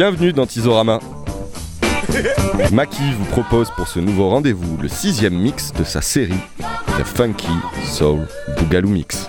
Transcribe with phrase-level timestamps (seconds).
[0.00, 0.98] Bienvenue dans Tizorama.
[2.72, 6.40] Maki vous propose pour ce nouveau rendez-vous le sixième mix de sa série,
[6.96, 7.52] The Funky
[7.84, 8.26] Soul
[8.56, 9.26] Boogaloo Mix,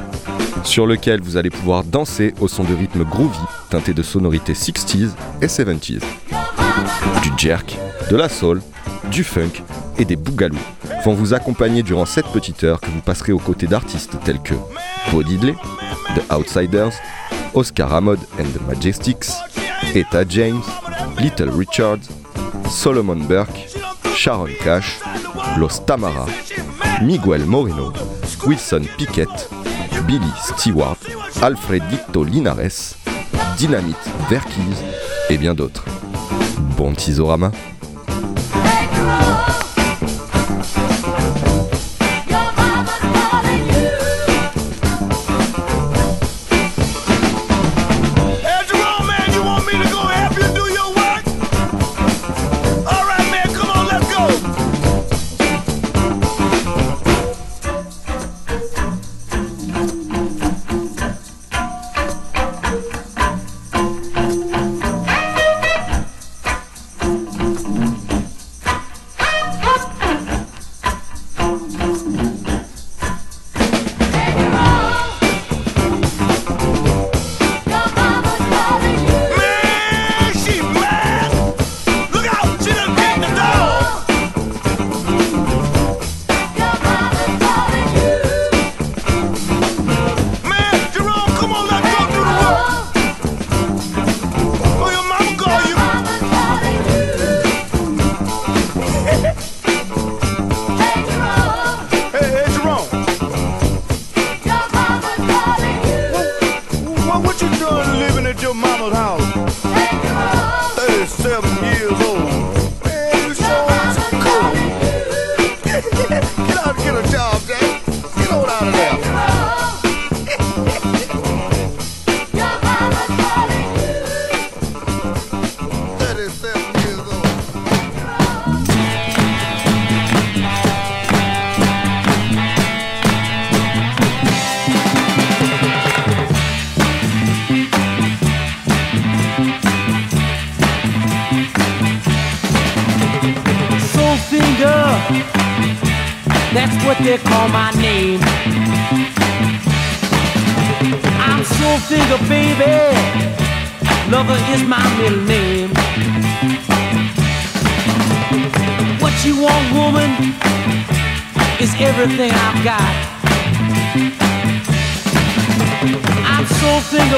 [0.63, 3.37] sur lequel vous allez pouvoir danser au son de rythme groovy
[3.69, 5.09] teinté de sonorités 60s
[5.41, 6.03] et 70s.
[7.21, 7.77] Du jerk,
[8.09, 8.61] de la soul,
[9.11, 9.61] du funk
[9.97, 10.55] et des boogaloo
[11.03, 14.53] vont vous accompagner durant cette petite heure que vous passerez aux côtés d'artistes tels que
[15.11, 15.55] Bo Diddley,
[16.15, 16.93] The Outsiders,
[17.53, 19.33] Oscar Hammond and the Majestics,
[19.93, 20.63] Etta James,
[21.19, 21.99] Little Richard,
[22.69, 23.67] Solomon Burke,
[24.15, 24.99] Sharon Cash,
[25.57, 26.25] Los Tamara,
[27.01, 27.91] Miguel Moreno,
[28.45, 29.49] Wilson Pickett,
[30.07, 30.97] Billy Stewart,
[31.41, 32.95] Alfredito Linares,
[33.57, 33.97] Dynamite
[34.29, 34.81] Verkis
[35.29, 35.83] et bien d'autres.
[36.77, 37.51] Bon tisorama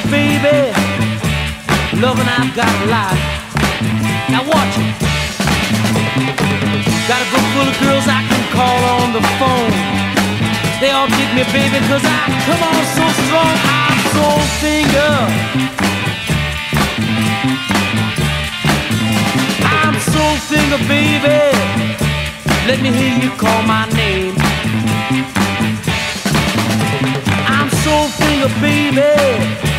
[0.09, 0.71] baby.
[2.01, 3.15] Loving I've got a lot.
[4.29, 4.95] Now watch it.
[7.07, 9.73] Got a book full of girls I can call on the phone.
[10.79, 13.55] They all kick me, baby, cause I come on so strong.
[13.79, 14.27] I'm so
[14.63, 15.13] finger.
[19.63, 21.39] I'm so finger, baby.
[22.67, 24.33] Let me hear you call my name.
[27.47, 29.72] I'm so finger, baby.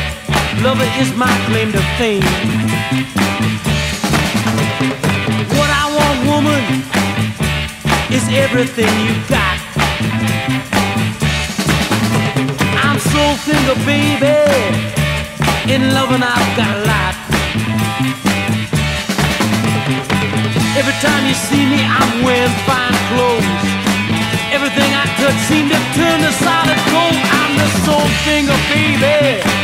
[0.63, 2.23] Lover is my claim to fame.
[5.59, 6.63] What I want, woman,
[8.11, 9.59] is everything you got.
[12.85, 14.39] I'm so single, baby.
[15.73, 17.15] In love and I've got a lot.
[20.77, 23.47] Every time you see me, I'm wearing fine clothes.
[24.53, 27.19] Everything I touch seemed to turn to solid gold.
[27.41, 29.64] I'm the soul finger, baby.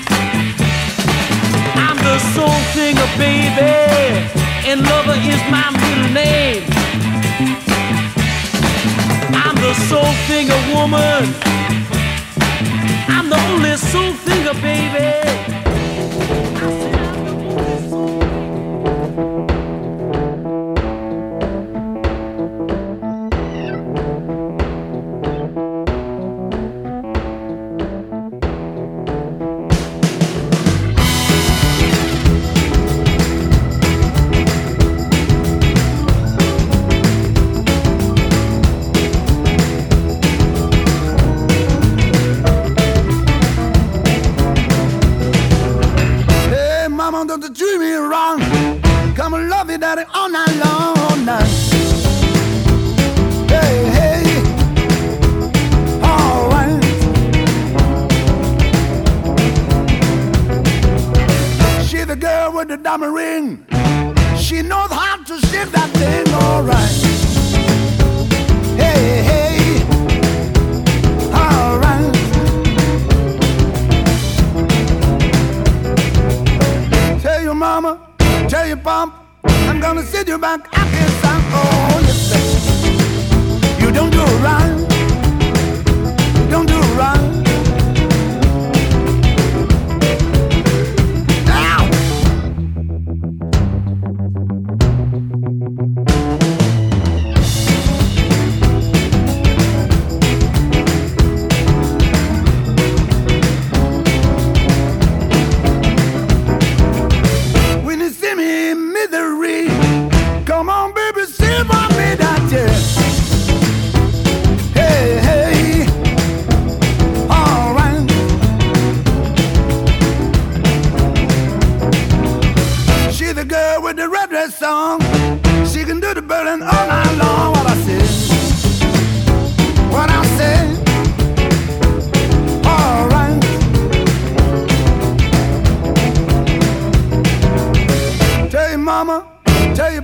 [2.11, 3.71] the soul singer, baby,
[4.69, 6.63] and lover is my middle name.
[9.43, 11.23] I'm the soul singer, woman.
[13.15, 15.31] I'm the only soul singer, baby.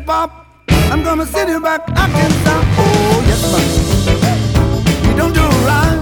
[0.07, 0.48] pop.
[0.69, 2.63] I'm gonna sit you back, I can't stop.
[2.80, 5.06] Oh, yes, ma'am.
[5.06, 5.96] You don't do right.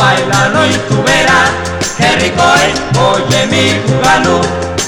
[0.00, 1.50] bailalo y tú verás
[1.98, 4.40] qué rico es, oye mi cubano,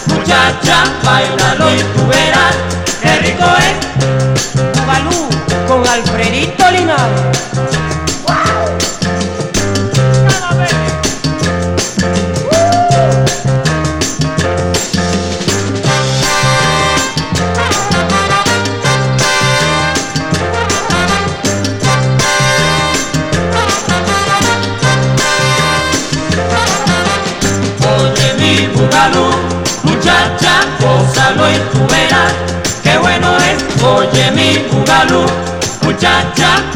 [0.06, 2.56] muchacha, bailalo y tú verás
[3.02, 4.80] qué rico es.
[4.80, 5.28] Cubanú
[5.68, 7.31] con Alfredito Limado.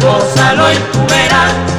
[0.00, 1.75] cosa lo entuberás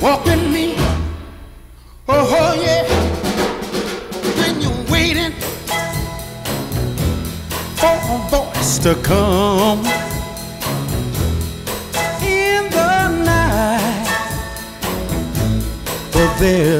[0.00, 0.74] walk with me.
[2.08, 2.84] Oh, oh yeah.
[4.38, 5.32] When you're waiting
[7.76, 9.80] for a voice to come
[12.22, 14.08] in the night,
[16.12, 16.79] but there.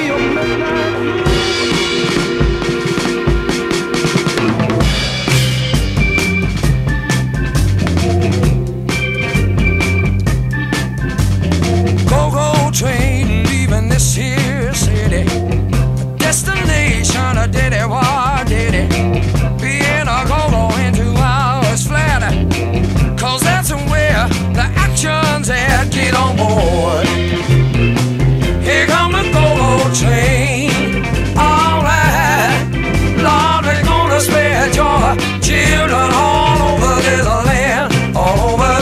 [0.21, 1.30] Música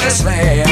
[0.09, 0.68] this.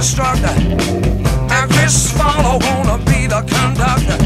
[0.00, 0.54] instructor.
[1.52, 4.18] And Chris Fowler wanna be the conductor.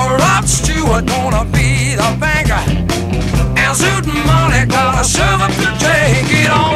[0.00, 2.62] or Rob Stewart gonna be the banker.
[3.62, 6.75] And Zoot Money got a up to take it on.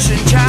[0.00, 0.39] ocean.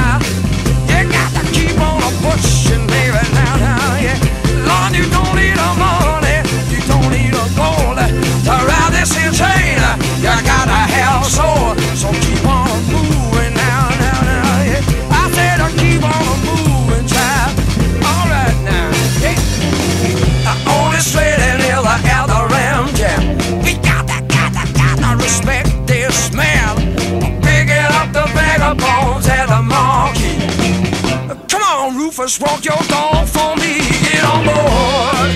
[32.11, 33.79] First, walk your dog for me.
[34.03, 35.31] Get on board.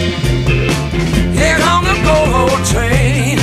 [1.31, 3.39] Here on the gold train.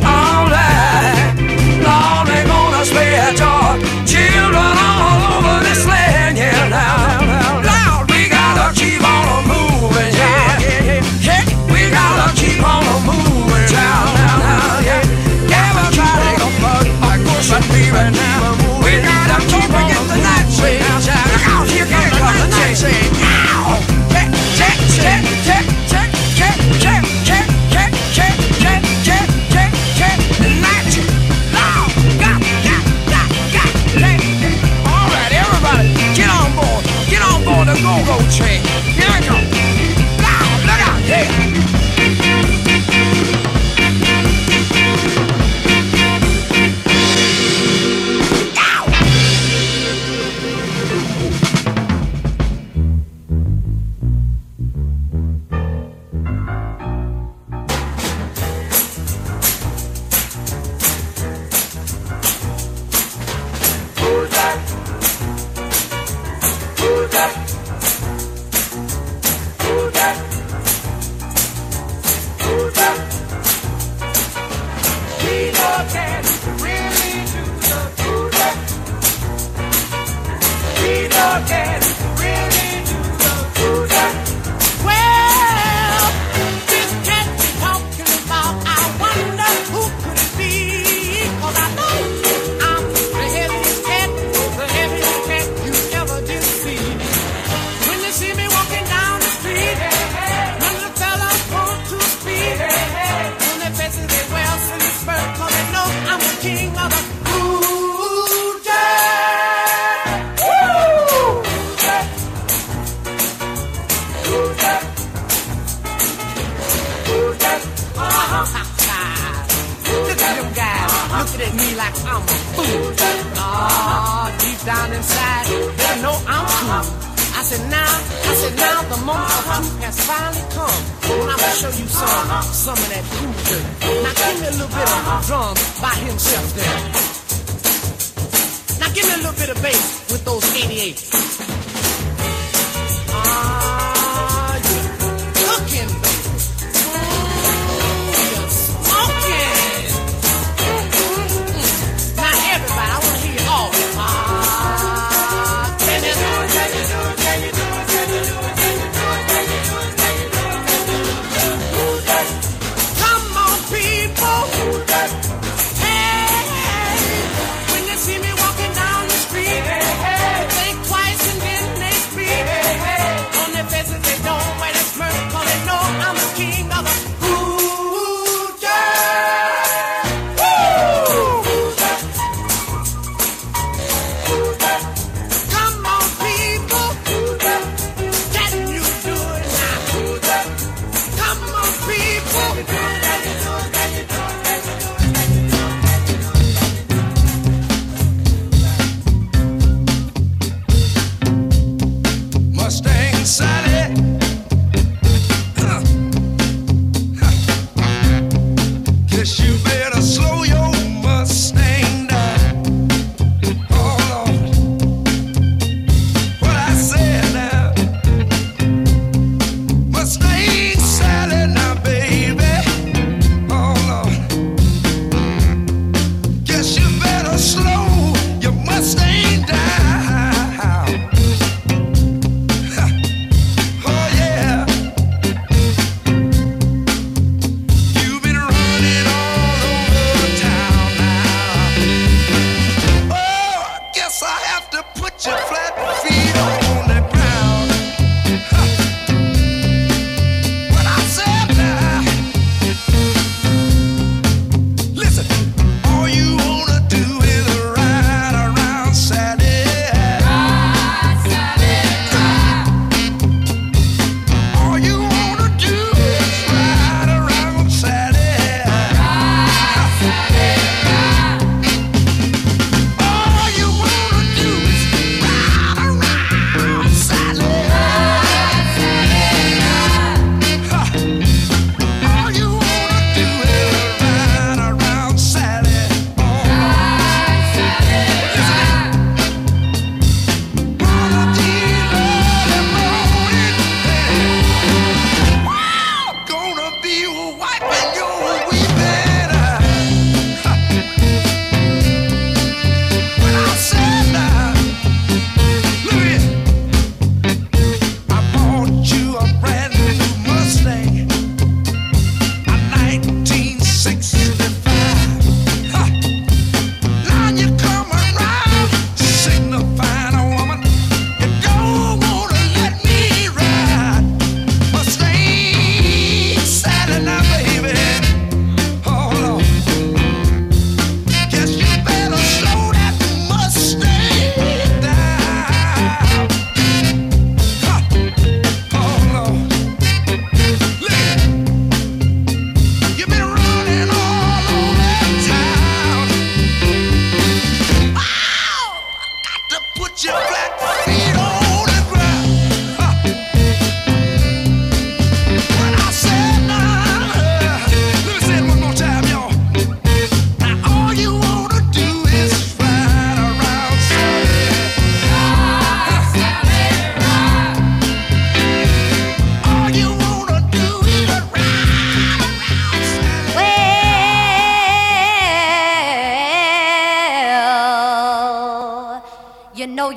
[0.00, 1.36] All right.
[1.84, 3.76] Lord, they're gonna spare joy.
[4.08, 6.38] Children all over this land.
[6.38, 8.06] Yeah, now, now.
[8.08, 10.14] We gotta keep on a moving.
[10.16, 13.68] Yeah, yeah, We gotta keep on a moving.
[13.68, 15.60] Yeah, now, now, yeah.
[15.60, 18.31] Everybody, I'm pushing me right now.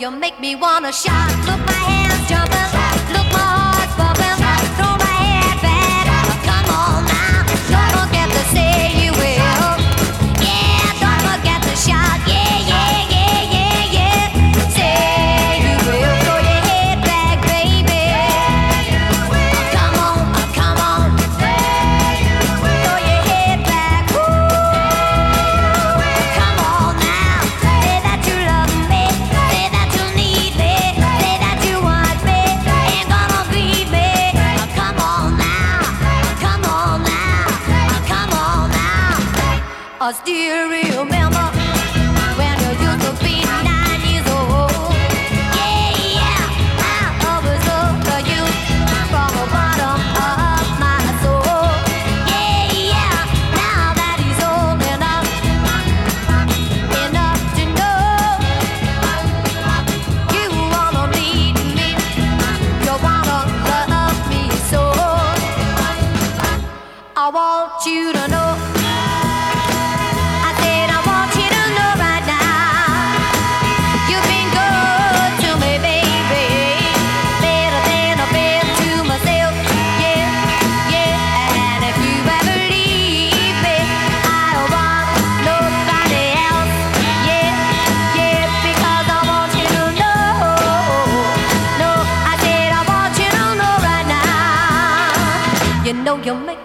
[0.06, 1.45] you make me wanna shout.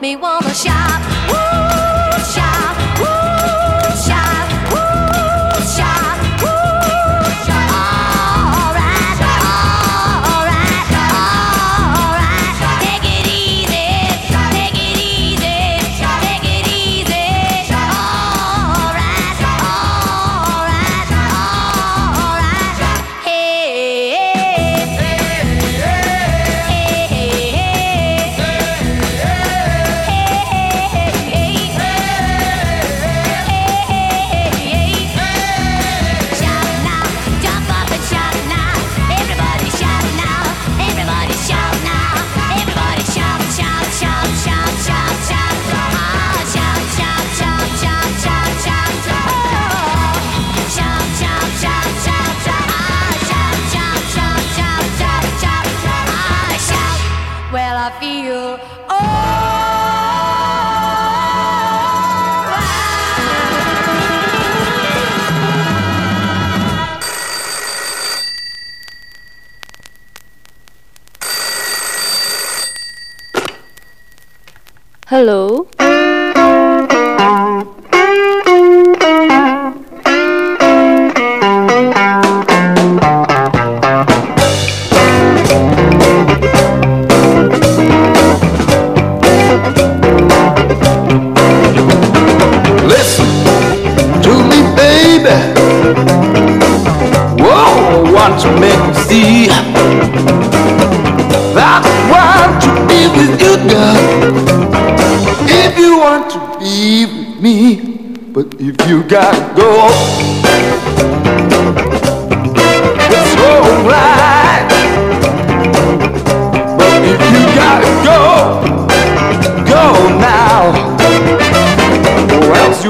[0.01, 0.80] 没我了想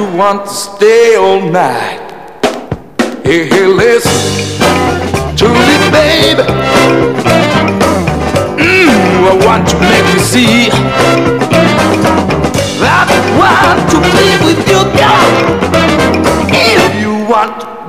[0.01, 2.01] you want to stay all night.
[3.23, 4.57] Hey, hey, listen
[5.37, 6.45] to me, baby.
[8.57, 8.89] Mm,
[9.31, 10.71] I want to make you see
[12.81, 15.31] that I want to be with you, girl.
[16.51, 17.80] If you want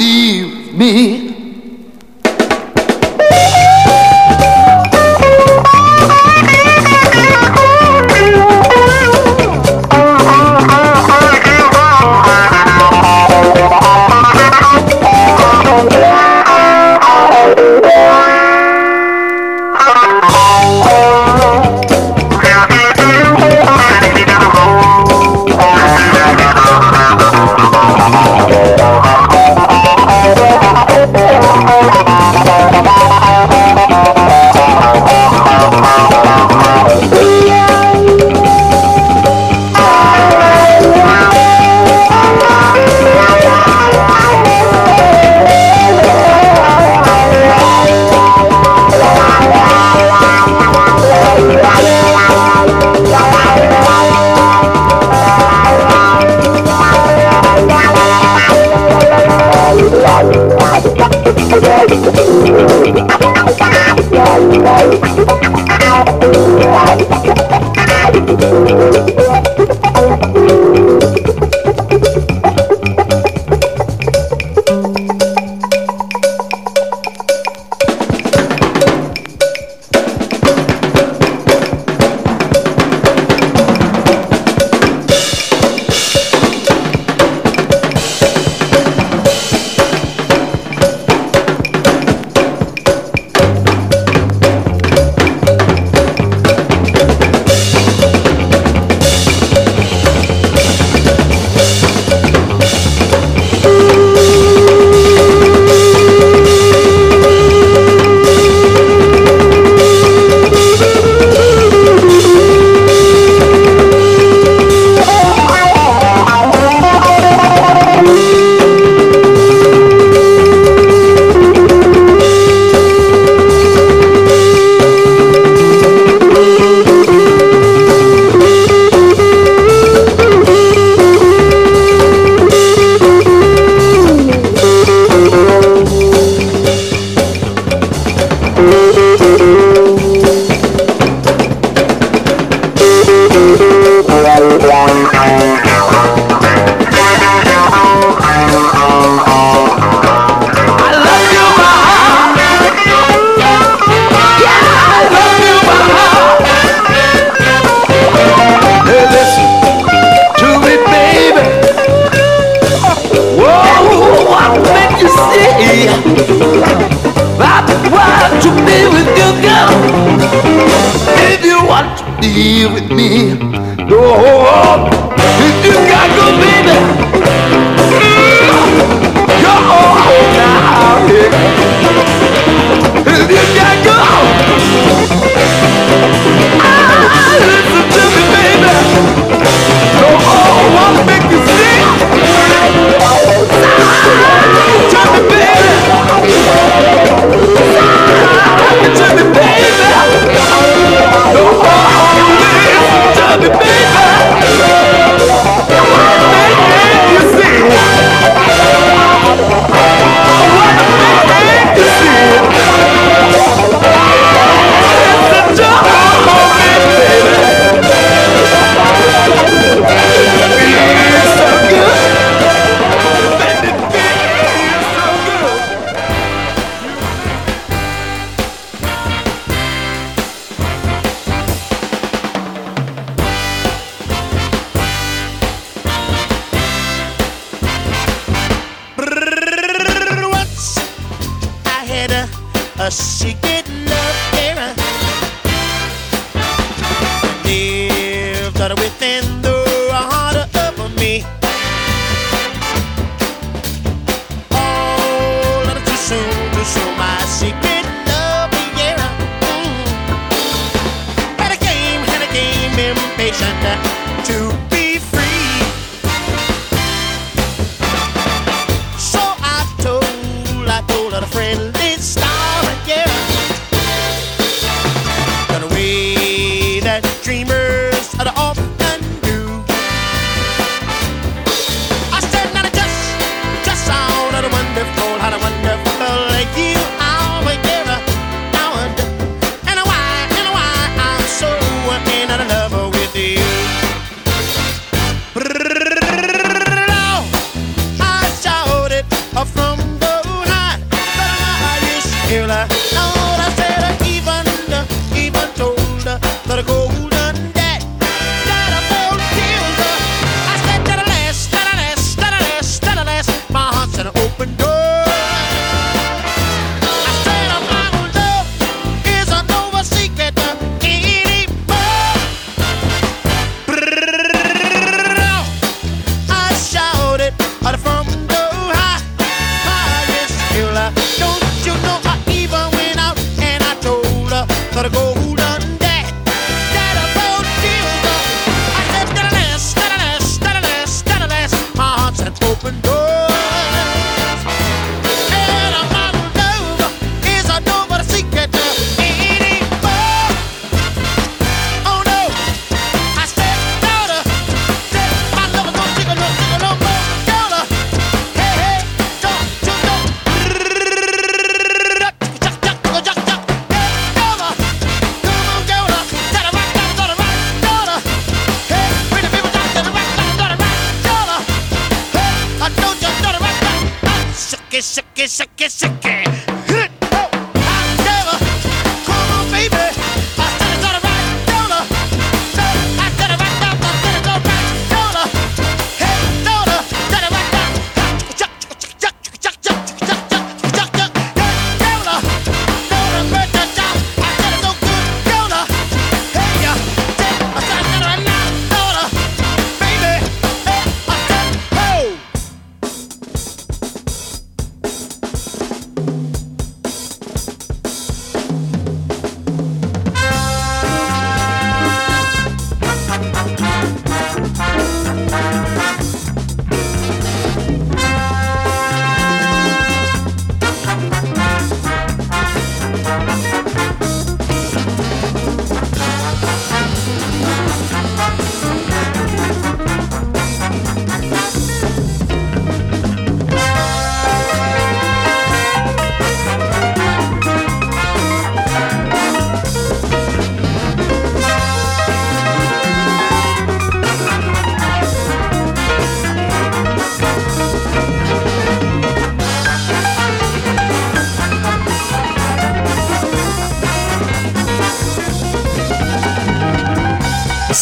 [302.32, 304.01] you like, I said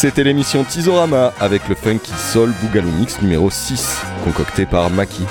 [0.00, 5.24] C'était l'émission Tizorama avec le funky soul Boogaloo Mix numéro 6, concocté par Maki.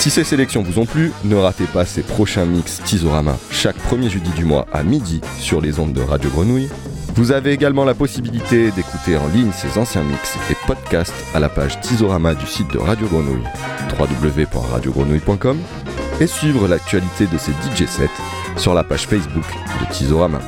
[0.00, 4.10] Si ces sélections vous ont plu, ne ratez pas ces prochains mix Tizorama chaque premier
[4.10, 6.70] jeudi du mois à midi sur les ondes de Radio Grenouille.
[7.14, 11.48] Vous avez également la possibilité d'écouter en ligne ces anciens mix et podcasts à la
[11.48, 13.46] page Tizorama du site de Radio Grenouille,
[13.96, 15.58] www.radiogrenouille.com,
[16.18, 18.10] et suivre l'actualité de ces DJ sets
[18.56, 19.46] sur la page Facebook
[19.80, 20.40] de Tizorama.